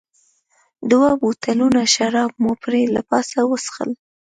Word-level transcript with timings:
دوه 0.91 1.09
بوتلونه 1.21 1.81
شراب 1.93 2.31
مو 2.43 2.51
پرې 2.63 2.81
له 2.95 3.01
پاسه 3.09 3.39
وڅښل. 3.49 3.91